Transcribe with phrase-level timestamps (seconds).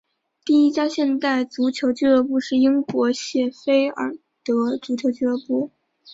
[0.43, 5.69] 第一家现代足球俱乐部是英国谢菲尔德足球俱乐部。